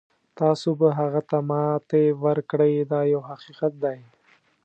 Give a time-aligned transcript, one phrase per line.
[0.39, 3.99] تاسو به هغه ته ماتې ورکړئ دا یو حقیقت دی.